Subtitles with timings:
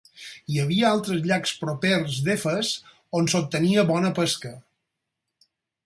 [0.53, 2.73] Hi havia altres llacs propers d'Efes
[3.21, 4.57] on s'obtenia bona pesca.